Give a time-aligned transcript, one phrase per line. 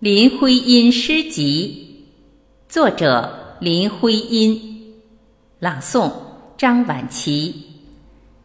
[0.00, 2.06] 林徽因诗集，
[2.70, 4.58] 作者林徽因，
[5.58, 6.10] 朗诵
[6.56, 7.54] 张晚琪。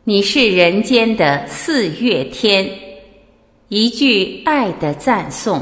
[0.04, 2.70] 你是人间的四月天，
[3.70, 5.62] 一句爱的赞颂。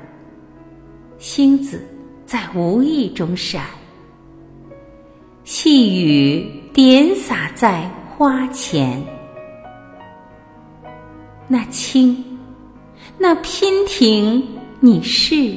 [1.21, 1.87] 星子
[2.25, 3.63] 在无意中闪，
[5.43, 8.99] 细雨点洒在花前。
[11.47, 12.25] 那青，
[13.19, 14.43] 那娉婷，
[14.79, 15.55] 你是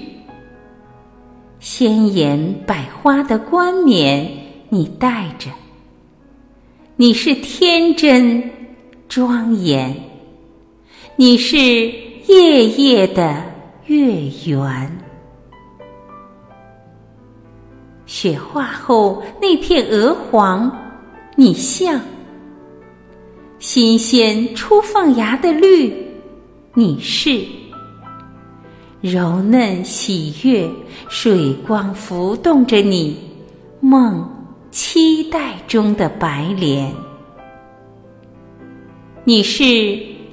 [1.61, 4.31] 鲜艳百花的冠冕，
[4.69, 5.49] 你戴着。
[6.97, 8.51] 你是天真
[9.09, 9.97] 庄严，
[11.17, 13.43] 你是夜夜的
[13.87, 14.99] 月圆。
[18.15, 20.71] 雪化后那片鹅黄，
[21.35, 21.99] 你像；
[23.59, 25.93] 新鲜初放芽的绿，
[26.75, 27.45] 你是；
[29.01, 30.71] 柔嫩喜悦，
[31.09, 33.19] 水光浮动着你，
[33.81, 34.25] 梦
[34.71, 36.95] 期待中的白莲。
[39.25, 39.65] 你是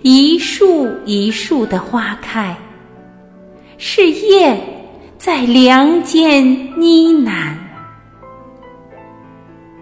[0.03, 2.55] 一树一树的花开，
[3.79, 4.61] 是燕
[5.17, 6.45] 在梁间
[6.79, 7.59] 呢喃。